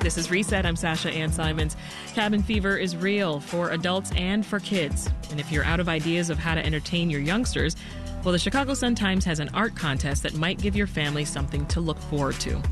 This 0.00 0.16
is 0.16 0.30
Reset. 0.30 0.64
I'm 0.64 0.76
Sasha 0.76 1.10
Ann 1.10 1.30
Simons. 1.30 1.76
Cabin 2.14 2.42
fever 2.42 2.78
is 2.78 2.96
real 2.96 3.38
for 3.38 3.72
adults 3.72 4.10
and 4.16 4.46
for 4.46 4.58
kids. 4.58 5.10
And 5.30 5.38
if 5.38 5.52
you're 5.52 5.62
out 5.64 5.78
of 5.78 5.90
ideas 5.90 6.30
of 6.30 6.38
how 6.38 6.54
to 6.54 6.64
entertain 6.64 7.10
your 7.10 7.20
youngsters, 7.20 7.76
well, 8.24 8.32
the 8.32 8.38
Chicago 8.38 8.72
Sun-Times 8.72 9.26
has 9.26 9.40
an 9.40 9.50
art 9.52 9.76
contest 9.76 10.22
that 10.22 10.34
might 10.34 10.58
give 10.58 10.74
your 10.74 10.86
family 10.86 11.26
something 11.26 11.66
to 11.66 11.82
look 11.82 11.98
forward 11.98 12.36
to. 12.40 12.62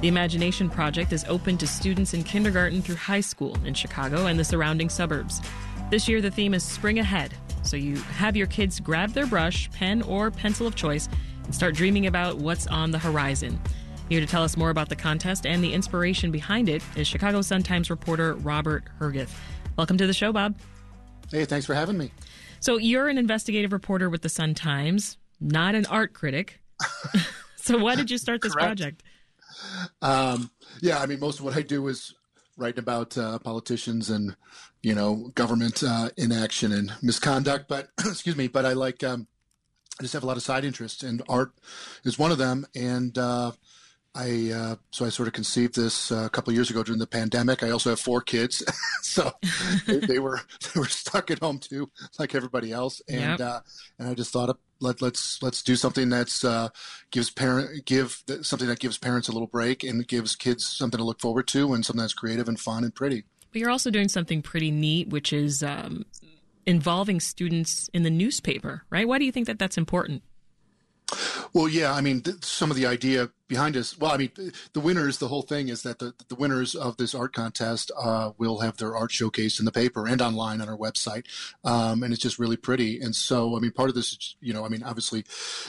The 0.00 0.08
Imagination 0.08 0.70
Project 0.70 1.12
is 1.12 1.26
open 1.28 1.58
to 1.58 1.66
students 1.66 2.14
in 2.14 2.24
kindergarten 2.24 2.80
through 2.80 2.96
high 2.96 3.20
school 3.20 3.58
in 3.66 3.74
Chicago 3.74 4.24
and 4.24 4.38
the 4.38 4.44
surrounding 4.44 4.88
suburbs. 4.88 5.42
This 5.90 6.08
year, 6.08 6.22
the 6.22 6.30
theme 6.30 6.54
is 6.54 6.64
Spring 6.64 6.98
Ahead. 6.98 7.34
So 7.62 7.76
you 7.76 7.96
have 7.96 8.36
your 8.36 8.46
kids 8.46 8.80
grab 8.80 9.10
their 9.10 9.26
brush, 9.26 9.70
pen, 9.72 10.00
or 10.00 10.30
pencil 10.30 10.66
of 10.66 10.76
choice 10.76 11.10
and 11.44 11.54
start 11.54 11.74
dreaming 11.74 12.06
about 12.06 12.38
what's 12.38 12.66
on 12.68 12.90
the 12.90 12.98
horizon. 12.98 13.60
Here 14.10 14.18
to 14.18 14.26
tell 14.26 14.42
us 14.42 14.56
more 14.56 14.70
about 14.70 14.88
the 14.88 14.96
contest 14.96 15.46
and 15.46 15.62
the 15.62 15.72
inspiration 15.72 16.32
behind 16.32 16.68
it 16.68 16.82
is 16.96 17.06
Chicago 17.06 17.42
Sun-Times 17.42 17.90
reporter 17.90 18.34
Robert 18.34 18.82
Herguth. 18.98 19.30
Welcome 19.76 19.96
to 19.98 20.06
the 20.08 20.12
show, 20.12 20.32
Bob. 20.32 20.58
Hey, 21.30 21.44
thanks 21.44 21.64
for 21.64 21.74
having 21.74 21.96
me. 21.96 22.10
So 22.58 22.76
you're 22.76 23.08
an 23.08 23.18
investigative 23.18 23.72
reporter 23.72 24.10
with 24.10 24.22
the 24.22 24.28
Sun-Times, 24.28 25.16
not 25.40 25.76
an 25.76 25.86
art 25.86 26.12
critic. 26.12 26.60
so 27.56 27.78
why 27.78 27.94
did 27.94 28.10
you 28.10 28.18
start 28.18 28.42
this 28.42 28.52
project? 28.52 29.04
Um, 30.02 30.50
yeah, 30.80 30.98
I 30.98 31.06
mean, 31.06 31.20
most 31.20 31.38
of 31.38 31.44
what 31.44 31.56
I 31.56 31.62
do 31.62 31.86
is 31.86 32.12
writing 32.56 32.80
about 32.80 33.16
uh, 33.16 33.38
politicians 33.38 34.10
and 34.10 34.34
you 34.82 34.92
know 34.92 35.30
government 35.36 35.84
uh, 35.86 36.10
inaction 36.16 36.72
and 36.72 36.92
misconduct. 37.00 37.66
But 37.68 37.90
excuse 38.00 38.34
me, 38.34 38.48
but 38.48 38.66
I 38.66 38.72
like 38.72 39.04
um, 39.04 39.28
I 40.00 40.02
just 40.02 40.14
have 40.14 40.24
a 40.24 40.26
lot 40.26 40.36
of 40.36 40.42
side 40.42 40.64
interests, 40.64 41.04
and 41.04 41.22
art 41.28 41.52
is 42.02 42.18
one 42.18 42.32
of 42.32 42.38
them. 42.38 42.66
And 42.74 43.16
uh, 43.16 43.52
I 44.14 44.50
uh, 44.52 44.76
so 44.90 45.06
I 45.06 45.08
sort 45.08 45.28
of 45.28 45.34
conceived 45.34 45.76
this 45.76 46.10
uh, 46.10 46.24
a 46.24 46.30
couple 46.30 46.52
years 46.52 46.68
ago 46.68 46.82
during 46.82 46.98
the 46.98 47.06
pandemic. 47.06 47.62
I 47.62 47.70
also 47.70 47.90
have 47.90 48.00
four 48.00 48.20
kids, 48.20 48.64
so 49.02 49.30
they, 49.86 49.98
they, 49.98 50.18
were 50.18 50.40
they 50.74 50.80
were 50.80 50.88
stuck 50.88 51.30
at 51.30 51.38
home 51.38 51.58
too, 51.58 51.90
like 52.18 52.34
everybody 52.34 52.72
else. 52.72 53.00
And 53.08 53.38
yep. 53.38 53.40
uh, 53.40 53.60
and 53.98 54.08
I 54.08 54.14
just 54.14 54.32
thought, 54.32 54.58
let 54.80 55.00
let's 55.00 55.40
let's 55.42 55.62
do 55.62 55.76
something 55.76 56.08
that's 56.08 56.44
uh, 56.44 56.70
gives 57.12 57.30
parent 57.30 57.84
give 57.84 58.24
something 58.42 58.66
that 58.66 58.80
gives 58.80 58.98
parents 58.98 59.28
a 59.28 59.32
little 59.32 59.46
break 59.46 59.84
and 59.84 60.06
gives 60.08 60.34
kids 60.34 60.66
something 60.66 60.98
to 60.98 61.04
look 61.04 61.20
forward 61.20 61.46
to 61.48 61.72
and 61.72 61.86
something 61.86 62.00
that's 62.00 62.14
creative 62.14 62.48
and 62.48 62.58
fun 62.58 62.82
and 62.82 62.94
pretty. 62.94 63.24
But 63.52 63.60
you're 63.60 63.70
also 63.70 63.90
doing 63.90 64.08
something 64.08 64.42
pretty 64.42 64.72
neat, 64.72 65.08
which 65.08 65.32
is 65.32 65.62
um, 65.62 66.04
involving 66.66 67.20
students 67.20 67.88
in 67.94 68.02
the 68.02 68.10
newspaper, 68.10 68.84
right? 68.90 69.06
Why 69.06 69.18
do 69.18 69.24
you 69.24 69.32
think 69.32 69.46
that 69.46 69.58
that's 69.58 69.78
important? 69.78 70.22
Well, 71.52 71.68
yeah, 71.68 71.92
I 71.92 72.00
mean, 72.00 72.20
th- 72.20 72.44
some 72.44 72.70
of 72.70 72.76
the 72.76 72.86
idea 72.86 73.30
behind 73.48 73.76
us. 73.76 73.98
Well, 73.98 74.12
I 74.12 74.16
mean, 74.16 74.30
the 74.72 74.80
winners. 74.80 75.18
The 75.18 75.28
whole 75.28 75.42
thing 75.42 75.68
is 75.68 75.82
that 75.82 75.98
the 75.98 76.14
the 76.28 76.34
winners 76.34 76.74
of 76.74 76.96
this 76.96 77.14
art 77.14 77.32
contest 77.32 77.90
uh, 77.98 78.32
will 78.38 78.60
have 78.60 78.76
their 78.76 78.96
art 78.96 79.10
showcased 79.10 79.58
in 79.58 79.64
the 79.64 79.72
paper 79.72 80.06
and 80.06 80.22
online 80.22 80.60
on 80.60 80.68
our 80.68 80.76
website, 80.76 81.24
um, 81.64 82.02
and 82.02 82.12
it's 82.12 82.22
just 82.22 82.38
really 82.38 82.56
pretty. 82.56 83.00
And 83.00 83.14
so, 83.14 83.56
I 83.56 83.60
mean, 83.60 83.72
part 83.72 83.88
of 83.88 83.94
this, 83.94 84.12
is, 84.12 84.36
you 84.40 84.52
know, 84.52 84.64
I 84.64 84.68
mean, 84.68 84.82
obviously, 84.82 85.24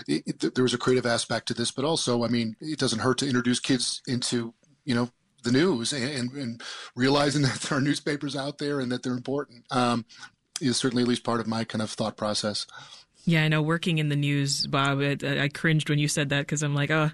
it, 0.07 0.43
it, 0.43 0.55
there 0.55 0.63
was 0.63 0.73
a 0.73 0.77
creative 0.77 1.05
aspect 1.05 1.47
to 1.47 1.53
this, 1.53 1.71
but 1.71 1.85
also, 1.85 2.23
I 2.23 2.27
mean, 2.27 2.55
it 2.61 2.79
doesn't 2.79 2.99
hurt 2.99 3.17
to 3.19 3.27
introduce 3.27 3.59
kids 3.59 4.01
into, 4.07 4.53
you 4.85 4.95
know, 4.95 5.09
the 5.43 5.51
news 5.51 5.91
and, 5.93 6.31
and 6.33 6.61
realizing 6.95 7.41
that 7.43 7.61
there 7.61 7.77
are 7.77 7.81
newspapers 7.81 8.35
out 8.35 8.57
there 8.57 8.79
and 8.79 8.91
that 8.91 9.03
they're 9.03 9.13
important 9.13 9.65
um, 9.71 10.05
is 10.61 10.77
certainly 10.77 11.03
at 11.03 11.09
least 11.09 11.23
part 11.23 11.39
of 11.39 11.47
my 11.47 11.63
kind 11.63 11.81
of 11.81 11.89
thought 11.89 12.17
process. 12.17 12.67
Yeah, 13.25 13.43
I 13.43 13.47
know. 13.47 13.61
Working 13.61 13.99
in 13.99 14.09
the 14.09 14.15
news, 14.15 14.65
Bob, 14.67 15.01
it, 15.01 15.23
I 15.23 15.47
cringed 15.47 15.89
when 15.89 15.99
you 15.99 16.07
said 16.07 16.29
that 16.29 16.41
because 16.41 16.63
I'm 16.63 16.73
like, 16.73 16.89
oh, 16.89 17.11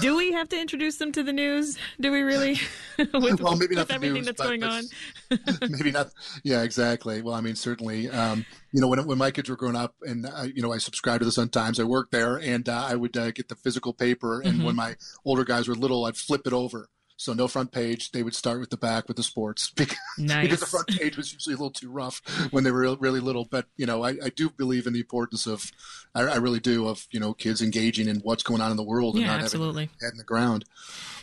do 0.00 0.16
we 0.16 0.32
have 0.32 0.48
to 0.48 0.60
introduce 0.60 0.96
them 0.96 1.12
to 1.12 1.22
the 1.22 1.32
news? 1.32 1.78
Do 2.00 2.10
we 2.10 2.22
really? 2.22 2.58
with, 2.98 3.40
well, 3.40 3.56
maybe 3.56 3.76
not 3.76 3.90
everything 3.90 4.14
news, 4.14 4.26
that's 4.26 4.40
going 4.40 4.62
on. 4.62 4.84
maybe 5.68 5.90
not. 5.90 6.10
Yeah, 6.42 6.62
exactly. 6.62 7.22
Well, 7.22 7.34
I 7.34 7.40
mean, 7.40 7.54
certainly. 7.54 8.10
Um, 8.10 8.44
you 8.72 8.80
know, 8.80 8.88
when 8.88 9.06
when 9.06 9.18
my 9.18 9.30
kids 9.30 9.48
were 9.48 9.56
growing 9.56 9.76
up, 9.76 9.94
and 10.02 10.28
you 10.54 10.62
know, 10.62 10.72
I 10.72 10.78
subscribed 10.78 11.20
to 11.20 11.24
the 11.24 11.32
Sun 11.32 11.50
Times. 11.50 11.80
I 11.80 11.84
worked 11.84 12.12
there, 12.12 12.36
and 12.36 12.68
uh, 12.68 12.86
I 12.88 12.96
would 12.96 13.16
uh, 13.16 13.30
get 13.30 13.48
the 13.48 13.54
physical 13.54 13.92
paper. 13.92 14.40
And 14.40 14.54
mm-hmm. 14.54 14.64
when 14.64 14.76
my 14.76 14.96
older 15.24 15.44
guys 15.44 15.68
were 15.68 15.74
little, 15.74 16.04
I'd 16.04 16.16
flip 16.16 16.46
it 16.46 16.52
over 16.52 16.88
so 17.18 17.34
no 17.34 17.48
front 17.48 17.72
page. 17.72 18.12
They 18.12 18.22
would 18.22 18.34
start 18.34 18.60
with 18.60 18.70
the 18.70 18.76
back 18.76 19.08
with 19.08 19.16
the 19.16 19.22
sports 19.22 19.70
because, 19.76 19.98
nice. 20.16 20.44
because 20.44 20.60
the 20.60 20.66
front 20.66 20.88
page 20.88 21.16
was 21.16 21.32
usually 21.32 21.54
a 21.54 21.58
little 21.58 21.70
too 21.70 21.90
rough 21.90 22.22
when 22.52 22.64
they 22.64 22.70
were 22.70 22.96
really 22.96 23.20
little. 23.20 23.44
But 23.44 23.66
you 23.76 23.84
know, 23.84 24.04
I, 24.04 24.10
I 24.22 24.30
do 24.34 24.48
believe 24.48 24.86
in 24.86 24.94
the 24.94 25.00
importance 25.00 25.46
of, 25.46 25.70
I, 26.14 26.22
I, 26.22 26.36
really 26.36 26.60
do, 26.60 26.88
of 26.88 27.06
you 27.10 27.20
know, 27.20 27.34
kids 27.34 27.60
engaging 27.60 28.08
in 28.08 28.20
what's 28.20 28.42
going 28.42 28.62
on 28.62 28.70
in 28.70 28.76
the 28.76 28.84
world 28.84 29.16
and 29.16 29.26
not 29.26 29.40
absolutely. 29.40 29.84
having 29.84 29.98
head 30.00 30.12
in 30.12 30.18
the 30.18 30.24
ground. 30.24 30.64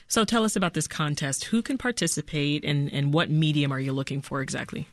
So 0.08 0.24
tell 0.24 0.44
us 0.44 0.56
about 0.56 0.74
this 0.74 0.88
contest. 0.88 1.46
Who 1.46 1.64
can 1.64 1.78
participate, 1.78 2.64
and 2.64 2.92
and 2.94 3.12
what 3.12 3.32
medium 3.32 3.72
are 3.72 3.80
you 3.80 3.92
looking 3.92 4.22
for 4.22 4.42
exactly? 4.42 4.88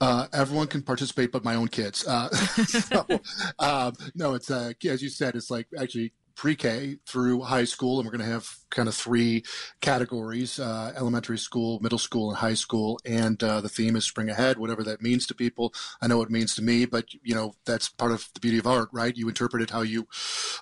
Uh, 0.00 0.26
everyone 0.32 0.68
can 0.68 0.80
participate, 0.80 1.32
but 1.32 1.44
my 1.44 1.56
own 1.56 1.68
kids. 1.68 2.06
Uh, 2.06 2.28
so, 2.66 3.04
um, 3.58 3.94
no, 4.14 4.34
it's 4.34 4.50
uh, 4.50 4.72
as 4.88 5.02
you 5.02 5.10
said, 5.10 5.34
it's 5.34 5.50
like 5.50 5.66
actually 5.78 6.12
pre-K 6.38 6.98
through 7.04 7.42
high 7.42 7.64
school, 7.64 7.98
and 7.98 8.06
we're 8.06 8.16
going 8.16 8.24
to 8.24 8.32
have 8.32 8.48
kind 8.70 8.88
of 8.88 8.94
three 8.94 9.42
categories: 9.80 10.60
uh, 10.60 10.92
elementary 10.96 11.36
school, 11.36 11.80
middle 11.80 11.98
school, 11.98 12.30
and 12.30 12.38
high 12.38 12.54
school. 12.54 12.98
And 13.04 13.42
uh, 13.42 13.60
the 13.60 13.68
theme 13.68 13.96
is 13.96 14.04
spring 14.04 14.30
ahead, 14.30 14.56
whatever 14.56 14.84
that 14.84 15.02
means 15.02 15.26
to 15.26 15.34
people. 15.34 15.74
I 16.00 16.06
know 16.06 16.22
it 16.22 16.30
means 16.30 16.54
to 16.54 16.62
me, 16.62 16.86
but 16.86 17.12
you 17.24 17.34
know 17.34 17.54
that's 17.66 17.88
part 17.88 18.12
of 18.12 18.28
the 18.34 18.40
beauty 18.40 18.58
of 18.58 18.68
art, 18.68 18.88
right? 18.92 19.16
You 19.16 19.28
interpret 19.28 19.62
it 19.64 19.70
how 19.70 19.82
you 19.82 20.06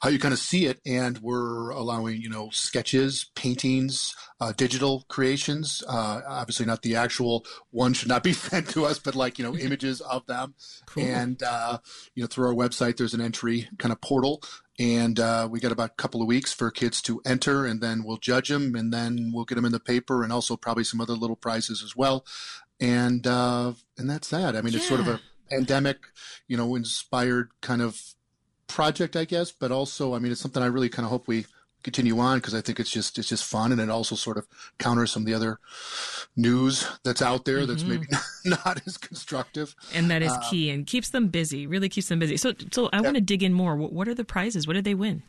how 0.01 0.09
you 0.09 0.19
kind 0.19 0.33
of 0.33 0.41
see 0.41 0.65
it, 0.65 0.81
and 0.87 1.19
we're 1.19 1.69
allowing 1.69 2.23
you 2.23 2.31
know 2.31 2.49
sketches, 2.51 3.31
paintings, 3.35 4.17
uh, 4.41 4.53
digital 4.57 5.05
creations. 5.09 5.85
Uh, 5.87 6.23
obviously, 6.27 6.65
not 6.65 6.83
the 6.83 6.97
actual 6.97 7.45
one 7.71 7.93
should 7.93 8.09
not 8.09 8.23
be 8.23 8.33
sent 8.49 8.71
to 8.71 8.87
us, 8.87 8.99
but 8.99 9.15
like 9.15 9.39
you 9.39 9.45
know 9.45 9.55
images 9.67 10.01
of 10.01 10.25
them. 10.25 10.55
Cool. 10.87 11.05
And 11.05 11.43
uh, 11.43 11.79
you 12.15 12.23
know 12.23 12.29
through 12.29 12.49
our 12.49 12.55
website, 12.55 12.97
there's 12.97 13.15
an 13.15 13.21
entry 13.21 13.69
kind 13.79 13.93
of 13.93 14.01
portal 14.01 14.43
and 14.79 15.19
uh, 15.19 15.49
we 15.51 15.61
got 15.61 15.73
about 15.73 15.91
a 15.91 15.95
couple 15.95 16.21
of 16.21 16.29
weeks 16.29 16.53
for 16.53 16.71
kids 16.71 17.01
to 17.03 17.21
enter 17.25 17.65
and 17.65 17.81
then 17.81 18.05
we'll 18.05 18.19
judge 18.19 18.49
them 18.49 18.75
and 18.75 18.93
then 18.93 19.31
we'll 19.33 19.45
get 19.45 19.55
them 19.55 19.65
in 19.65 19.73
the 19.73 19.81
paper 19.81 20.23
and 20.23 20.33
also 20.33 20.57
probably 20.57 20.85
some 20.85 21.01
other 21.01 21.15
little 21.15 21.37
prizes 21.37 21.83
as 21.83 21.97
well 21.97 22.25
and 22.81 23.27
uh, 23.27 23.73
and 23.97 24.09
that's 24.09 24.29
that 24.29 24.55
i 24.57 24.61
mean 24.61 24.73
yeah. 24.73 24.79
it's 24.79 24.89
sort 24.89 25.01
of 25.01 25.09
a 25.09 25.21
pandemic 25.51 25.99
you 26.47 26.57
know 26.57 26.75
inspired 26.75 27.51
kind 27.61 27.81
of 27.81 28.15
project 28.67 29.17
i 29.17 29.25
guess 29.25 29.53
but 29.53 29.71
also 29.71 30.15
i 30.15 30.19
mean 30.19 30.33
it's 30.33 30.41
something 30.41 30.63
i 30.63 30.67
really 30.67 30.89
kind 30.89 31.07
of 31.07 31.11
hope 31.11 31.29
we 31.29 31.47
continue 31.87 32.19
on 32.19 32.39
because 32.39 32.53
I 32.53 32.61
think 32.61 32.81
it's 32.81 32.91
just 32.91 33.17
it's 33.17 33.29
just 33.29 33.45
fun 33.45 33.71
and 33.71 33.81
it 33.81 33.89
also 33.89 34.17
sort 34.17 34.37
of 34.37 34.47
counters 34.79 35.13
some 35.13 35.23
of 35.23 35.27
the 35.27 35.35
other 35.35 35.61
news 36.37 36.87
that's 37.05 37.23
out 37.23 37.45
there 37.45 37.59
mm-hmm. 37.59 37.67
that's 37.69 37.85
maybe 37.85 38.07
not 38.45 38.83
as 38.87 38.99
constructive. 38.99 39.75
And 39.95 40.11
that 40.11 40.21
is 40.21 40.33
uh, 40.33 40.41
key 40.51 40.71
and 40.71 40.85
keeps 40.85 41.11
them 41.11 41.29
busy. 41.29 41.67
Really 41.67 41.89
keeps 41.89 42.09
them 42.09 42.19
busy. 42.19 42.37
So 42.37 42.55
so 42.73 42.91
I 42.93 42.97
yeah. 42.97 43.03
want 43.03 43.15
to 43.15 43.21
dig 43.21 43.43
in 43.43 43.53
more. 43.53 43.77
What 43.77 44.09
are 44.09 44.15
the 44.15 44.25
prizes? 44.25 44.67
What 44.67 44.75
did 44.75 44.85
they 44.85 44.95
win? 44.95 45.23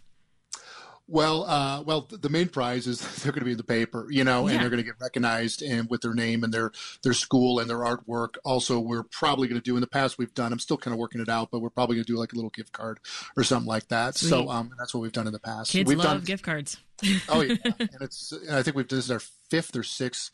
Well, 1.09 1.45
uh, 1.45 1.83
well, 1.83 2.01
the 2.09 2.29
main 2.29 2.49
prize 2.49 2.85
is 2.85 2.99
they're 3.23 3.31
going 3.31 3.41
to 3.41 3.45
be 3.45 3.51
in 3.51 3.57
the 3.57 3.63
paper, 3.63 4.07
you 4.09 4.23
know, 4.23 4.47
yeah. 4.47 4.53
and 4.53 4.61
they're 4.61 4.69
going 4.69 4.83
to 4.83 4.85
get 4.85 4.99
recognized 4.99 5.61
and 5.61 5.89
with 5.89 6.01
their 6.01 6.13
name 6.13 6.43
and 6.43 6.53
their 6.53 6.71
their 7.01 7.13
school 7.13 7.59
and 7.59 7.69
their 7.69 7.79
artwork. 7.79 8.35
Also, 8.43 8.79
we're 8.79 9.03
probably 9.03 9.47
going 9.47 9.59
to 9.59 9.63
do 9.63 9.75
in 9.75 9.81
the 9.81 9.87
past 9.87 10.17
we've 10.17 10.33
done. 10.33 10.51
I'm 10.51 10.59
still 10.59 10.77
kind 10.77 10.93
of 10.93 10.99
working 10.99 11.21
it 11.21 11.29
out, 11.29 11.49
but 11.49 11.59
we're 11.59 11.69
probably 11.69 11.95
going 11.95 12.05
to 12.05 12.11
do 12.11 12.17
like 12.17 12.33
a 12.33 12.35
little 12.35 12.49
gift 12.49 12.73
card 12.73 12.99
or 13.37 13.43
something 13.43 13.67
like 13.67 13.87
that. 13.87 14.15
Sweet. 14.15 14.29
So, 14.29 14.49
um, 14.49 14.71
that's 14.77 14.93
what 14.93 14.99
we've 14.99 15.11
done 15.11 15.27
in 15.27 15.33
the 15.33 15.39
past. 15.39 15.71
Kids 15.71 15.87
we've 15.87 15.97
love 15.97 16.07
done, 16.07 16.23
gift 16.23 16.43
cards. 16.43 16.77
oh 17.29 17.41
yeah, 17.41 17.55
and 17.63 18.01
it's 18.01 18.33
I 18.51 18.61
think 18.63 18.75
we've 18.75 18.87
this 18.87 19.05
is 19.05 19.11
our 19.11 19.19
fifth 19.19 19.75
or 19.75 19.83
sixth 19.83 20.31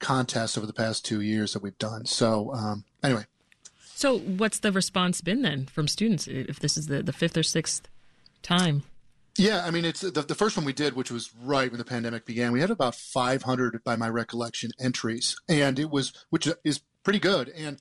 contest 0.00 0.58
over 0.58 0.66
the 0.66 0.72
past 0.72 1.04
two 1.04 1.20
years 1.20 1.52
that 1.52 1.62
we've 1.62 1.78
done. 1.78 2.06
So, 2.06 2.52
um, 2.54 2.84
anyway. 3.04 3.26
So, 3.94 4.18
what's 4.18 4.60
the 4.60 4.72
response 4.72 5.20
been 5.20 5.42
then 5.42 5.66
from 5.66 5.86
students? 5.86 6.26
If 6.26 6.58
this 6.58 6.76
is 6.76 6.86
the 6.86 7.04
the 7.04 7.12
fifth 7.12 7.36
or 7.36 7.44
sixth 7.44 7.88
time. 8.42 8.82
Yeah, 9.38 9.64
I 9.64 9.70
mean, 9.70 9.84
it's 9.84 10.00
the, 10.00 10.10
the 10.10 10.34
first 10.34 10.56
one 10.56 10.66
we 10.66 10.72
did, 10.72 10.96
which 10.96 11.12
was 11.12 11.30
right 11.40 11.70
when 11.70 11.78
the 11.78 11.84
pandemic 11.84 12.26
began. 12.26 12.50
We 12.50 12.60
had 12.60 12.72
about 12.72 12.96
500, 12.96 13.84
by 13.84 13.94
my 13.94 14.08
recollection, 14.08 14.72
entries, 14.80 15.36
and 15.48 15.78
it 15.78 15.90
was, 15.90 16.12
which 16.30 16.48
is 16.64 16.80
pretty 17.04 17.20
good. 17.20 17.48
And 17.50 17.80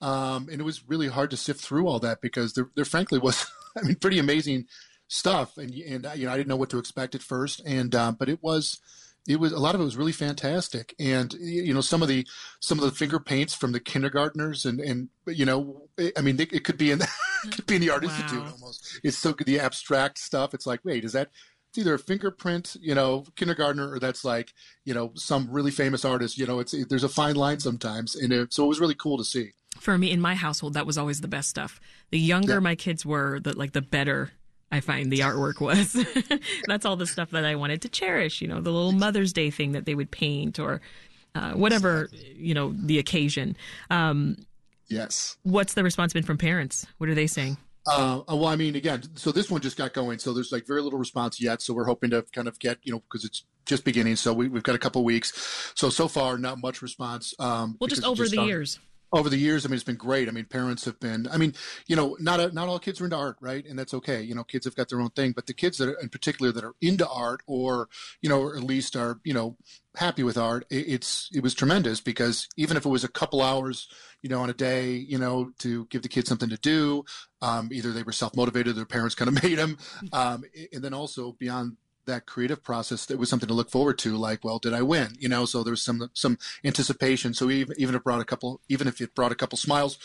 um, 0.00 0.48
and 0.48 0.60
it 0.60 0.64
was 0.64 0.86
really 0.86 1.08
hard 1.08 1.30
to 1.30 1.36
sift 1.36 1.60
through 1.60 1.88
all 1.88 1.98
that 2.00 2.20
because 2.20 2.52
there, 2.52 2.68
there 2.76 2.84
frankly 2.84 3.18
was, 3.18 3.50
I 3.76 3.82
mean, 3.82 3.96
pretty 3.96 4.18
amazing 4.18 4.66
stuff. 5.08 5.56
And 5.56 5.72
and 5.72 6.06
you 6.14 6.26
know, 6.26 6.32
I 6.32 6.36
didn't 6.36 6.48
know 6.48 6.56
what 6.56 6.70
to 6.70 6.78
expect 6.78 7.14
at 7.14 7.22
first, 7.22 7.62
and 7.64 7.94
um, 7.94 8.16
but 8.18 8.28
it 8.28 8.42
was 8.42 8.78
it 9.26 9.40
was 9.40 9.52
a 9.52 9.58
lot 9.58 9.74
of 9.74 9.80
it 9.80 9.84
was 9.84 9.96
really 9.96 10.12
fantastic 10.12 10.94
and 10.98 11.34
you 11.34 11.74
know 11.74 11.82
some 11.82 12.00
of 12.00 12.08
the 12.08 12.26
some 12.60 12.78
of 12.78 12.84
the 12.84 12.90
finger 12.90 13.20
paints 13.20 13.54
from 13.54 13.72
the 13.72 13.80
kindergartners 13.80 14.64
and 14.64 14.80
and 14.80 15.10
you 15.26 15.44
know 15.44 15.82
i 16.16 16.22
mean 16.22 16.40
it, 16.40 16.52
it 16.52 16.64
could 16.64 16.78
be 16.78 16.90
in 16.90 16.98
it 17.44 17.52
could 17.52 17.66
be 17.66 17.76
in 17.76 17.80
the 17.80 17.90
art 17.90 18.02
wow. 18.02 18.10
institute 18.10 18.44
almost 18.52 19.00
it's 19.02 19.18
so 19.18 19.32
good 19.32 19.46
the 19.46 19.60
abstract 19.60 20.18
stuff 20.18 20.54
it's 20.54 20.66
like 20.66 20.80
wait 20.84 21.04
is 21.04 21.12
that 21.12 21.28
it's 21.68 21.78
either 21.78 21.94
a 21.94 21.98
fingerprint 21.98 22.76
you 22.80 22.94
know 22.94 23.24
kindergartner 23.36 23.90
or 23.90 23.98
that's 23.98 24.24
like 24.24 24.52
you 24.84 24.94
know 24.94 25.12
some 25.14 25.48
really 25.50 25.70
famous 25.70 26.04
artist 26.04 26.38
you 26.38 26.46
know 26.46 26.58
it's 26.58 26.74
there's 26.88 27.04
a 27.04 27.08
fine 27.08 27.36
line 27.36 27.60
sometimes 27.60 28.14
and 28.14 28.32
it, 28.32 28.52
so 28.52 28.64
it 28.64 28.68
was 28.68 28.80
really 28.80 28.94
cool 28.94 29.18
to 29.18 29.24
see 29.24 29.52
for 29.78 29.98
me 29.98 30.10
in 30.10 30.20
my 30.20 30.34
household 30.34 30.74
that 30.74 30.86
was 30.86 30.98
always 30.98 31.20
the 31.20 31.28
best 31.28 31.48
stuff 31.48 31.80
the 32.10 32.18
younger 32.18 32.54
yeah. 32.54 32.60
my 32.60 32.74
kids 32.74 33.04
were 33.04 33.38
the 33.40 33.56
like 33.56 33.72
the 33.72 33.82
better 33.82 34.32
I 34.70 34.80
find 34.80 35.10
the 35.10 35.20
artwork 35.20 35.60
was. 35.60 35.96
That's 36.66 36.84
all 36.84 36.96
the 36.96 37.06
stuff 37.06 37.30
that 37.30 37.44
I 37.44 37.54
wanted 37.54 37.82
to 37.82 37.88
cherish, 37.88 38.42
you 38.42 38.48
know, 38.48 38.60
the 38.60 38.70
little 38.70 38.92
Mother's 38.92 39.32
Day 39.32 39.50
thing 39.50 39.72
that 39.72 39.86
they 39.86 39.94
would 39.94 40.10
paint 40.10 40.58
or 40.58 40.80
uh, 41.34 41.52
whatever, 41.52 42.10
you 42.36 42.54
know, 42.54 42.74
the 42.76 42.98
occasion. 42.98 43.56
Um, 43.90 44.36
yes. 44.88 45.36
What's 45.42 45.74
the 45.74 45.84
response 45.84 46.12
been 46.12 46.22
from 46.24 46.38
parents? 46.38 46.86
What 46.98 47.08
are 47.08 47.14
they 47.14 47.26
saying? 47.26 47.56
Uh, 47.86 48.20
well, 48.28 48.46
I 48.46 48.56
mean, 48.56 48.76
again, 48.76 49.02
so 49.14 49.32
this 49.32 49.50
one 49.50 49.62
just 49.62 49.78
got 49.78 49.94
going, 49.94 50.18
so 50.18 50.34
there's 50.34 50.52
like 50.52 50.66
very 50.66 50.82
little 50.82 50.98
response 50.98 51.40
yet. 51.40 51.62
So 51.62 51.72
we're 51.72 51.86
hoping 51.86 52.10
to 52.10 52.22
kind 52.34 52.46
of 52.46 52.58
get, 52.58 52.78
you 52.82 52.92
know, 52.92 53.00
because 53.00 53.24
it's 53.24 53.44
just 53.64 53.84
beginning. 53.84 54.16
So 54.16 54.32
we, 54.32 54.46
have 54.50 54.62
got 54.62 54.74
a 54.74 54.78
couple 54.78 55.02
weeks. 55.04 55.72
So 55.74 55.88
so 55.88 56.06
far, 56.06 56.36
not 56.36 56.60
much 56.60 56.82
response. 56.82 57.34
Um, 57.38 57.76
well, 57.80 57.88
just 57.88 58.04
over 58.04 58.24
just 58.24 58.32
the 58.32 58.36
started. 58.36 58.48
years 58.48 58.78
over 59.12 59.28
the 59.28 59.36
years, 59.36 59.64
I 59.64 59.68
mean, 59.68 59.76
it's 59.76 59.84
been 59.84 59.96
great. 59.96 60.28
I 60.28 60.32
mean, 60.32 60.44
parents 60.44 60.84
have 60.84 61.00
been. 61.00 61.28
I 61.30 61.38
mean, 61.38 61.54
you 61.86 61.96
know, 61.96 62.16
not 62.20 62.40
a, 62.40 62.52
not 62.52 62.68
all 62.68 62.78
kids 62.78 63.00
are 63.00 63.04
into 63.04 63.16
art, 63.16 63.36
right? 63.40 63.64
And 63.64 63.78
that's 63.78 63.94
okay. 63.94 64.20
You 64.20 64.34
know, 64.34 64.44
kids 64.44 64.66
have 64.66 64.76
got 64.76 64.88
their 64.88 65.00
own 65.00 65.10
thing, 65.10 65.32
but 65.32 65.46
the 65.46 65.54
kids 65.54 65.78
that, 65.78 65.88
are, 65.88 66.00
in 66.00 66.08
particular, 66.08 66.52
that 66.52 66.64
are 66.64 66.74
into 66.80 67.08
art, 67.08 67.42
or 67.46 67.88
you 68.20 68.28
know, 68.28 68.40
or 68.40 68.56
at 68.56 68.62
least 68.62 68.96
are 68.96 69.20
you 69.24 69.32
know 69.32 69.56
happy 69.96 70.22
with 70.22 70.36
art, 70.36 70.64
it, 70.70 70.88
it's 70.88 71.30
it 71.32 71.42
was 71.42 71.54
tremendous 71.54 72.00
because 72.00 72.48
even 72.56 72.76
if 72.76 72.84
it 72.84 72.90
was 72.90 73.04
a 73.04 73.08
couple 73.08 73.40
hours, 73.42 73.88
you 74.22 74.28
know, 74.28 74.40
on 74.40 74.50
a 74.50 74.54
day, 74.54 74.92
you 74.92 75.18
know, 75.18 75.50
to 75.60 75.86
give 75.86 76.02
the 76.02 76.08
kids 76.08 76.28
something 76.28 76.50
to 76.50 76.58
do, 76.58 77.04
um, 77.40 77.70
either 77.72 77.92
they 77.92 78.02
were 78.02 78.12
self 78.12 78.36
motivated, 78.36 78.76
their 78.76 78.84
parents 78.84 79.14
kind 79.14 79.28
of 79.28 79.42
made 79.42 79.58
them, 79.58 79.78
um, 80.12 80.44
and 80.72 80.82
then 80.82 80.92
also 80.92 81.32
beyond 81.32 81.76
that 82.08 82.26
creative 82.26 82.62
process 82.62 83.06
that 83.06 83.18
was 83.18 83.30
something 83.30 83.46
to 83.46 83.54
look 83.54 83.70
forward 83.70 83.98
to 83.98 84.16
like 84.16 84.44
well 84.44 84.58
did 84.58 84.74
i 84.74 84.82
win? 84.82 85.16
You 85.18 85.28
know 85.28 85.44
so 85.44 85.62
there 85.62 85.70
was 85.70 85.82
some 85.82 86.10
some 86.12 86.38
anticipation. 86.64 87.34
So 87.34 87.50
even 87.50 87.74
even 87.78 87.94
if 87.94 88.00
it 88.00 88.04
brought 88.04 88.20
a 88.20 88.24
couple 88.24 88.60
even 88.68 88.88
if 88.88 89.00
it 89.00 89.14
brought 89.14 89.32
a 89.32 89.36
couple 89.36 89.56
smiles 89.56 89.98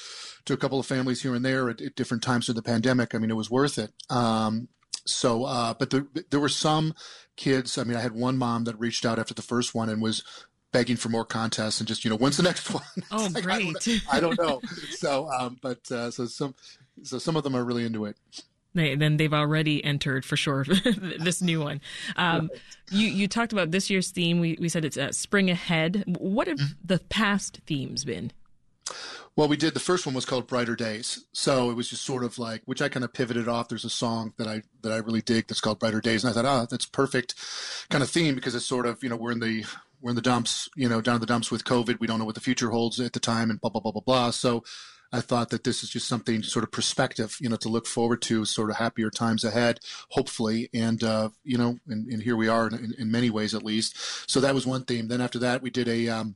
to 0.46 0.54
a 0.54 0.58
couple 0.58 0.80
of 0.80 0.86
families 0.86 1.24
here 1.24 1.34
and 1.34 1.44
there 1.44 1.70
at, 1.70 1.82
at 1.82 1.96
different 1.96 2.22
times 2.22 2.50
of 2.50 2.56
the 2.56 2.62
pandemic 2.62 3.16
i 3.16 3.18
mean 3.18 3.32
it 3.32 3.36
was 3.36 3.50
worth 3.50 3.78
it. 3.80 3.92
Um, 4.10 4.68
so 5.06 5.44
uh, 5.46 5.74
but 5.74 5.90
there, 5.90 6.06
there 6.30 6.40
were 6.40 6.50
some 6.50 6.94
kids 7.36 7.78
i 7.78 7.84
mean 7.84 7.98
i 7.98 8.02
had 8.02 8.14
one 8.14 8.38
mom 8.38 8.66
that 8.66 8.80
reached 8.80 9.06
out 9.06 9.18
after 9.18 9.34
the 9.34 9.42
first 9.42 9.74
one 9.74 9.90
and 9.90 10.02
was 10.02 10.24
begging 10.72 10.96
for 10.98 11.10
more 11.10 11.26
contests 11.26 11.80
and 11.80 11.88
just 11.88 12.04
you 12.04 12.10
know 12.10 12.18
when's 12.18 12.38
the 12.38 12.44
next 12.44 12.72
one? 12.74 12.84
Oh 13.12 13.30
like, 13.34 13.44
great 13.44 13.60
I 13.60 13.72
don't, 13.72 14.04
I 14.12 14.20
don't 14.20 14.40
know. 14.40 14.62
So 14.92 15.30
um, 15.32 15.58
but 15.62 15.90
uh, 15.92 16.12
so 16.12 16.26
some 16.26 16.56
so 17.04 17.18
some 17.18 17.36
of 17.36 17.44
them 17.44 17.56
are 17.56 17.64
really 17.64 17.86
into 17.86 18.06
it 18.06 18.18
they, 18.74 18.96
then 18.96 19.18
they've 19.18 19.34
already 19.34 19.84
entered 19.84 20.26
for 20.26 20.36
sure 20.36 20.66
this 21.20 21.42
new 21.42 21.62
one. 21.62 21.82
Um, 22.16 22.50
you 22.92 23.08
you 23.08 23.28
talked 23.28 23.54
about 23.54 23.72
this 23.72 23.90
year's 23.90 24.12
theme. 24.12 24.40
We 24.40 24.58
we 24.60 24.70
said 24.70 24.86
it's 24.86 24.98
uh, 24.98 25.12
spring 25.12 25.50
ahead. 25.50 26.04
What 26.08 26.48
have 26.48 26.58
mm-hmm. 26.58 26.74
the 26.84 27.00
past 27.00 27.62
themes 27.66 28.06
been? 28.06 28.32
Well, 29.36 29.48
we 29.48 29.58
did 29.58 29.74
the 29.74 29.80
first 29.80 30.06
one 30.06 30.14
was 30.14 30.26
called 30.26 30.46
Brighter 30.48 30.76
Days. 30.76 31.26
So 31.34 31.72
it 31.72 31.74
was 31.74 31.90
just 31.90 32.04
sort 32.04 32.24
of 32.24 32.38
like 32.38 32.62
which 32.66 32.82
I 32.82 32.90
kind 32.90 33.04
of 33.04 33.14
pivoted 33.14 33.48
off. 33.48 33.68
There's 33.68 33.86
a 33.86 33.90
song 33.90 34.34
that 34.38 34.48
I 34.48 34.62
that 34.82 34.92
I 34.92 34.98
really 34.98 35.22
dig 35.22 35.48
that's 35.48 35.62
called 35.62 35.80
Brighter 35.80 36.02
Days, 36.02 36.24
and 36.24 36.32
I 36.32 36.34
thought, 36.34 36.46
ah, 36.46 36.62
oh, 36.64 36.68
that's 36.70 36.86
perfect 36.86 37.36
kind 37.90 38.04
of 38.04 38.10
theme 38.10 38.36
because 38.36 38.56
it's 38.56 38.66
sort 38.66 38.86
of 38.86 39.04
you 39.04 39.10
know 39.10 39.16
we're 39.16 39.32
in 39.32 39.40
the 39.40 39.66
we're 40.02 40.12
in 40.12 40.16
the 40.16 40.22
dumps, 40.22 40.70
you 40.76 40.90
know, 40.90 41.00
down 41.00 41.16
in 41.16 41.22
the 41.22 41.28
dumps 41.28 41.50
with 41.50 41.64
COVID. 41.64 42.00
We 42.00 42.08
don't 42.08 42.20
know 42.20 42.26
what 42.26 42.36
the 42.36 42.42
future 42.42 42.70
holds 42.70 43.00
at 43.00 43.14
the 43.14 43.20
time, 43.20 43.50
and 43.50 43.60
blah 43.60 43.70
blah 43.70 43.82
blah 43.82 43.92
blah 43.92 44.02
blah. 44.02 44.32
So 44.32 44.64
I 45.14 45.22
thought 45.22 45.52
that 45.52 45.64
this 45.64 45.84
is 45.84 45.90
just 45.90 46.08
something 46.08 46.42
sort 46.42 46.64
of 46.64 46.72
perspective, 46.72 47.38
you 47.40 47.48
know, 47.48 47.56
to 47.58 47.70
look 47.70 47.86
forward 47.86 48.24
to, 48.24 48.46
sort 48.46 48.72
of 48.72 48.78
happier 48.78 49.12
times 49.12 49.44
ahead, 49.44 49.80
hopefully. 50.10 50.70
And, 50.74 51.04
uh, 51.04 51.30
you 51.44 51.56
know, 51.56 51.78
and, 51.88 52.08
and, 52.08 52.24
here 52.24 52.36
we 52.36 52.48
are 52.48 52.68
in, 52.68 52.96
in, 52.98 53.12
many 53.12 53.30
ways 53.30 53.54
at 53.54 53.64
least. 53.64 53.96
So 54.28 54.40
that 54.40 54.56
was 54.56 54.66
one 54.66 54.86
theme. 54.86 55.10
Then 55.10 55.22
after 55.22 55.38
that, 55.40 55.62
we 55.62 55.70
did 55.70 55.88
a 55.88 56.10
um, 56.10 56.36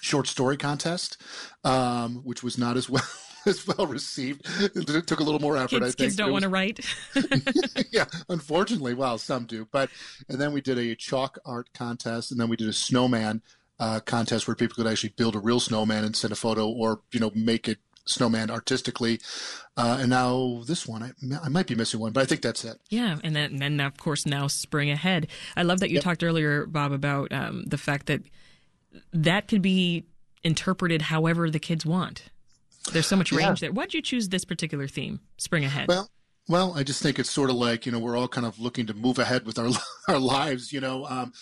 short 0.00 0.26
story 0.26 0.56
contest, 0.56 1.16
um, 1.62 2.16
which 2.24 2.42
was 2.42 2.58
not 2.58 2.76
as 2.76 2.90
well. 2.90 3.04
As 3.44 3.66
well 3.66 3.88
received. 3.88 4.46
It 4.60 5.08
took 5.08 5.18
a 5.18 5.24
little 5.24 5.40
more 5.40 5.56
effort. 5.56 5.70
Kids, 5.70 5.82
I 5.82 5.86
think 5.86 5.96
kids 5.96 6.14
don't 6.14 6.30
want 6.30 6.44
to 6.44 6.48
write. 6.48 6.78
yeah, 7.90 8.04
unfortunately, 8.28 8.94
well, 8.94 9.18
some 9.18 9.46
do. 9.46 9.66
But 9.72 9.90
and 10.28 10.40
then 10.40 10.52
we 10.52 10.60
did 10.60 10.78
a 10.78 10.94
chalk 10.94 11.40
art 11.44 11.68
contest, 11.74 12.30
and 12.30 12.40
then 12.40 12.48
we 12.48 12.54
did 12.56 12.68
a 12.68 12.72
snowman 12.72 13.42
uh, 13.80 13.98
contest 13.98 14.46
where 14.46 14.54
people 14.54 14.76
could 14.76 14.86
actually 14.86 15.12
build 15.16 15.34
a 15.34 15.40
real 15.40 15.58
snowman 15.58 16.04
and 16.04 16.14
send 16.14 16.32
a 16.32 16.36
photo, 16.36 16.68
or 16.68 17.00
you 17.10 17.18
know, 17.18 17.32
make 17.34 17.66
it 17.68 17.78
snowman 18.04 18.50
artistically. 18.50 19.20
Uh, 19.76 19.98
and 20.00 20.10
now 20.10 20.62
this 20.66 20.86
one, 20.86 21.02
I, 21.02 21.12
I, 21.44 21.48
might 21.48 21.66
be 21.66 21.74
missing 21.74 22.00
one, 22.00 22.12
but 22.12 22.22
I 22.22 22.26
think 22.26 22.42
that's 22.42 22.64
it. 22.64 22.78
Yeah, 22.90 23.18
and 23.24 23.34
then, 23.34 23.52
and 23.52 23.60
then 23.60 23.80
of 23.80 23.96
course 23.96 24.26
now 24.26 24.46
spring 24.46 24.90
ahead. 24.90 25.28
I 25.56 25.62
love 25.62 25.80
that 25.80 25.88
you 25.88 25.96
yep. 25.96 26.04
talked 26.04 26.22
earlier, 26.22 26.66
Bob, 26.66 26.92
about 26.92 27.32
um, 27.32 27.64
the 27.64 27.78
fact 27.78 28.06
that 28.06 28.22
that 29.12 29.48
could 29.48 29.62
be 29.62 30.04
interpreted 30.44 31.02
however 31.02 31.48
the 31.48 31.58
kids 31.58 31.86
want. 31.86 32.24
There's 32.92 33.06
so 33.06 33.16
much 33.16 33.30
range 33.30 33.62
yeah. 33.62 33.68
there. 33.68 33.72
Why'd 33.72 33.94
you 33.94 34.02
choose 34.02 34.28
this 34.28 34.44
particular 34.44 34.88
theme, 34.88 35.20
spring 35.38 35.64
ahead? 35.64 35.88
Well, 35.88 36.10
well, 36.48 36.74
I 36.76 36.82
just 36.82 37.02
think 37.02 37.18
it's 37.18 37.30
sort 37.30 37.50
of 37.50 37.56
like 37.56 37.86
you 37.86 37.92
know 37.92 38.00
we're 38.00 38.16
all 38.16 38.28
kind 38.28 38.46
of 38.46 38.58
looking 38.58 38.86
to 38.86 38.94
move 38.94 39.18
ahead 39.18 39.46
with 39.46 39.58
our 39.58 39.70
our 40.08 40.18
lives, 40.18 40.72
you 40.72 40.80
know, 40.80 41.06
um, 41.06 41.32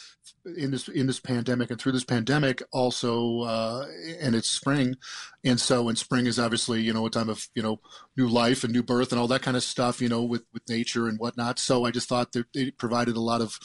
in 0.56 0.70
this 0.70 0.88
in 0.88 1.06
this 1.06 1.20
pandemic 1.20 1.70
and 1.70 1.80
through 1.80 1.92
this 1.92 2.04
pandemic 2.04 2.62
also, 2.72 3.40
uh, 3.40 3.86
and 4.20 4.34
it's 4.34 4.48
spring, 4.48 4.96
and 5.42 5.58
so 5.58 5.88
and 5.88 5.96
spring 5.96 6.26
is 6.26 6.38
obviously 6.38 6.82
you 6.82 6.92
know 6.92 7.06
a 7.06 7.10
time 7.10 7.30
of 7.30 7.48
you 7.54 7.62
know 7.62 7.80
new 8.16 8.28
life 8.28 8.62
and 8.62 8.72
new 8.72 8.82
birth 8.82 9.10
and 9.10 9.20
all 9.20 9.28
that 9.28 9.42
kind 9.42 9.56
of 9.56 9.62
stuff, 9.62 10.02
you 10.02 10.08
know, 10.08 10.22
with 10.22 10.44
with 10.52 10.68
nature 10.68 11.08
and 11.08 11.18
whatnot. 11.18 11.58
So 11.58 11.86
I 11.86 11.90
just 11.90 12.08
thought 12.08 12.32
that 12.32 12.46
it 12.54 12.76
provided 12.76 13.16
a 13.16 13.20
lot 13.20 13.40
of 13.40 13.58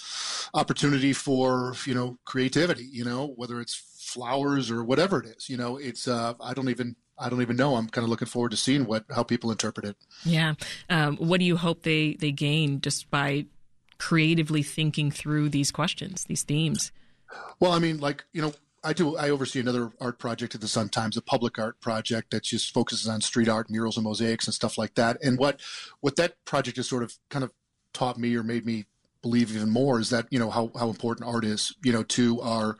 opportunity 0.53 1.11
for 1.11 1.75
you 1.85 1.93
know 1.93 2.17
creativity, 2.25 2.87
you 2.89 3.03
know, 3.03 3.33
whether 3.35 3.59
it's 3.59 3.75
flowers 3.97 4.71
or 4.71 4.83
whatever 4.83 5.19
it 5.19 5.25
is, 5.35 5.49
you 5.49 5.57
know, 5.57 5.77
it's 5.77 6.07
uh, 6.07 6.33
I 6.39 6.53
don't 6.53 6.69
even 6.69 6.95
I 7.17 7.29
don't 7.29 7.41
even 7.41 7.55
know. 7.55 7.75
I'm 7.75 7.87
kind 7.87 8.03
of 8.03 8.09
looking 8.09 8.27
forward 8.27 8.51
to 8.51 8.57
seeing 8.57 8.85
what 8.85 9.05
how 9.09 9.23
people 9.23 9.51
interpret 9.51 9.85
it. 9.85 9.95
Yeah. 10.23 10.55
Um, 10.89 11.17
what 11.17 11.39
do 11.39 11.45
you 11.45 11.57
hope 11.57 11.83
they 11.83 12.15
they 12.15 12.31
gain 12.31 12.81
just 12.81 13.09
by 13.09 13.45
creatively 13.97 14.63
thinking 14.63 15.11
through 15.11 15.49
these 15.49 15.71
questions, 15.71 16.25
these 16.25 16.43
themes? 16.43 16.91
Well, 17.59 17.71
I 17.71 17.79
mean, 17.79 17.99
like 17.99 18.25
you 18.33 18.41
know, 18.41 18.53
I 18.83 18.93
do. 18.93 19.17
I 19.17 19.29
oversee 19.29 19.59
another 19.59 19.91
art 19.99 20.19
project 20.19 20.55
at 20.55 20.61
the 20.61 20.67
Sun 20.67 20.89
Times, 20.89 21.17
a 21.17 21.21
public 21.21 21.57
art 21.57 21.79
project 21.81 22.31
that 22.31 22.43
just 22.43 22.73
focuses 22.73 23.07
on 23.07 23.21
street 23.21 23.49
art, 23.49 23.69
murals, 23.69 23.97
and 23.97 24.03
mosaics 24.03 24.45
and 24.47 24.53
stuff 24.53 24.77
like 24.77 24.95
that. 24.95 25.17
And 25.23 25.39
what 25.39 25.59
what 26.01 26.15
that 26.17 26.43
project 26.45 26.77
has 26.77 26.87
sort 26.87 27.03
of 27.03 27.15
kind 27.29 27.43
of 27.43 27.51
taught 27.93 28.17
me 28.17 28.35
or 28.35 28.43
made 28.43 28.65
me 28.65 28.85
believe 29.25 29.55
even 29.55 29.71
more 29.71 29.99
is 29.99 30.11
that 30.11 30.27
you 30.29 30.37
know 30.37 30.51
how, 30.51 30.69
how 30.77 30.87
important 30.87 31.27
art 31.27 31.43
is 31.43 31.73
you 31.83 31.91
know 31.91 32.03
to 32.03 32.39
our 32.41 32.77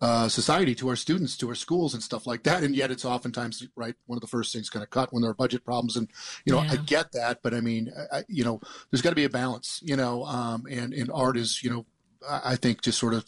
uh, 0.00 0.28
society 0.28 0.74
to 0.74 0.88
our 0.88 0.96
students 0.96 1.36
to 1.36 1.48
our 1.48 1.54
schools 1.54 1.94
and 1.94 2.02
stuff 2.02 2.26
like 2.26 2.42
that 2.42 2.64
and 2.64 2.74
yet 2.74 2.90
it's 2.90 3.04
oftentimes 3.04 3.64
right 3.76 3.94
one 4.06 4.16
of 4.16 4.20
the 4.20 4.26
first 4.26 4.52
things 4.52 4.68
kind 4.68 4.82
of 4.82 4.90
cut 4.90 5.12
when 5.12 5.22
there 5.22 5.30
are 5.30 5.34
budget 5.34 5.64
problems 5.64 5.96
and 5.96 6.08
you 6.44 6.52
know 6.52 6.60
yeah. 6.60 6.72
i 6.72 6.76
get 6.76 7.12
that 7.12 7.38
but 7.44 7.54
i 7.54 7.60
mean 7.60 7.92
I, 8.12 8.24
you 8.26 8.42
know 8.42 8.60
there's 8.90 9.02
got 9.02 9.10
to 9.10 9.14
be 9.14 9.22
a 9.22 9.30
balance 9.30 9.80
you 9.84 9.94
know 9.94 10.24
um, 10.24 10.66
and 10.68 10.92
and 10.92 11.12
art 11.14 11.36
is 11.36 11.62
you 11.62 11.70
know 11.70 11.86
i 12.28 12.56
think 12.56 12.82
just 12.82 12.98
sort 12.98 13.14
of 13.14 13.24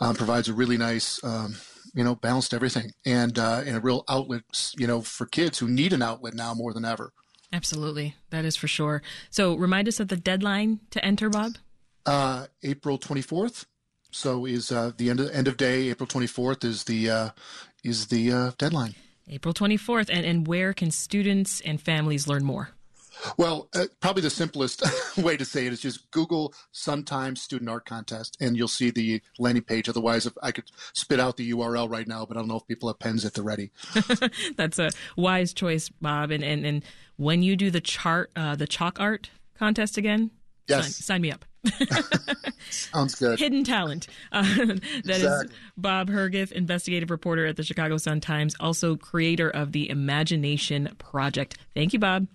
um, 0.00 0.14
provides 0.14 0.50
a 0.50 0.52
really 0.52 0.76
nice 0.76 1.18
um, 1.24 1.56
you 1.94 2.04
know 2.04 2.14
balanced 2.14 2.52
everything 2.52 2.92
and 3.06 3.38
uh, 3.38 3.62
and 3.64 3.74
a 3.74 3.80
real 3.80 4.04
outlet 4.06 4.42
you 4.76 4.86
know 4.86 5.00
for 5.00 5.24
kids 5.24 5.58
who 5.58 5.66
need 5.66 5.94
an 5.94 6.02
outlet 6.02 6.34
now 6.34 6.52
more 6.52 6.74
than 6.74 6.84
ever 6.84 7.14
Absolutely. 7.54 8.16
That 8.30 8.46
is 8.46 8.56
for 8.56 8.66
sure. 8.66 9.02
So 9.28 9.54
remind 9.54 9.86
us 9.86 10.00
of 10.00 10.08
the 10.08 10.16
deadline 10.16 10.80
to 10.90 11.04
enter, 11.04 11.28
Bob. 11.28 11.56
Uh, 12.06 12.46
April 12.62 12.98
24th. 12.98 13.66
So 14.10 14.44
is 14.44 14.70
uh, 14.70 14.92
the 14.96 15.08
end 15.10 15.20
of 15.20 15.30
end 15.30 15.48
of 15.48 15.56
day. 15.56 15.88
April 15.88 16.06
24th 16.06 16.64
is 16.64 16.84
the 16.84 17.10
uh, 17.10 17.28
is 17.82 18.08
the 18.08 18.30
uh, 18.30 18.50
deadline. 18.58 18.94
April 19.28 19.54
24th, 19.54 20.10
and 20.12 20.26
and 20.26 20.46
where 20.46 20.74
can 20.74 20.90
students 20.90 21.60
and 21.62 21.80
families 21.80 22.28
learn 22.28 22.44
more? 22.44 22.70
Well, 23.36 23.68
uh, 23.74 23.86
probably 24.00 24.22
the 24.22 24.30
simplest 24.30 24.82
way 25.16 25.36
to 25.36 25.44
say 25.44 25.66
it 25.66 25.72
is 25.72 25.80
just 25.80 26.10
Google 26.10 26.54
Sun 26.72 27.04
Times 27.04 27.40
Student 27.40 27.70
Art 27.70 27.84
Contest, 27.84 28.36
and 28.40 28.56
you'll 28.56 28.68
see 28.68 28.90
the 28.90 29.22
landing 29.38 29.64
page. 29.64 29.88
Otherwise, 29.88 30.26
if 30.26 30.32
I 30.42 30.52
could 30.52 30.64
spit 30.92 31.20
out 31.20 31.36
the 31.36 31.50
URL 31.52 31.88
right 31.88 32.06
now, 32.06 32.26
but 32.26 32.36
I 32.36 32.40
don't 32.40 32.48
know 32.48 32.56
if 32.56 32.66
people 32.66 32.88
have 32.88 32.98
pens 32.98 33.24
at 33.24 33.34
the 33.34 33.42
ready. 33.42 33.70
That's 34.56 34.78
a 34.78 34.90
wise 35.16 35.52
choice, 35.52 35.88
Bob. 35.88 36.30
And 36.30 36.42
and, 36.42 36.66
and 36.66 36.82
when 37.16 37.42
you 37.42 37.56
do 37.56 37.70
the 37.70 37.80
chart, 37.80 38.30
uh, 38.36 38.56
the 38.56 38.66
chalk 38.66 39.00
art 39.00 39.30
contest 39.58 39.96
again, 39.96 40.30
yes, 40.68 40.84
sign, 40.84 40.92
sign 40.92 41.20
me 41.22 41.30
up. 41.30 41.44
Sounds 42.70 43.14
good. 43.14 43.38
Hidden 43.38 43.64
talent. 43.64 44.08
Uh, 44.32 44.42
that 44.42 44.80
exactly. 45.04 45.46
is 45.46 45.52
Bob 45.76 46.08
Herguth, 46.08 46.52
investigative 46.52 47.10
reporter 47.10 47.44
at 47.44 47.56
the 47.56 47.62
Chicago 47.62 47.98
Sun 47.98 48.20
Times, 48.20 48.54
also 48.58 48.96
creator 48.96 49.50
of 49.50 49.72
the 49.72 49.90
Imagination 49.90 50.88
Project. 50.96 51.58
Thank 51.74 51.92
you, 51.92 51.98
Bob. 51.98 52.26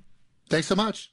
Thanks 0.50 0.68
so 0.68 0.76
much. 0.76 1.12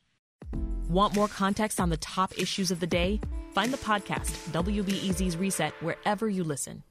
Want 0.88 1.14
more 1.14 1.28
context 1.28 1.80
on 1.80 1.88
the 1.88 1.96
top 1.96 2.38
issues 2.38 2.70
of 2.70 2.80
the 2.80 2.86
day? 2.86 3.20
Find 3.54 3.72
the 3.72 3.78
podcast, 3.78 4.32
WBEZ's 4.50 5.36
Reset, 5.38 5.72
wherever 5.82 6.28
you 6.28 6.44
listen. 6.44 6.82